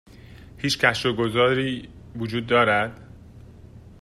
هیچ 0.57 0.77
گشت 0.85 1.05
و 1.05 1.13
گذاری 1.13 1.89
وجود 2.15 2.47
دارد؟ 2.47 3.07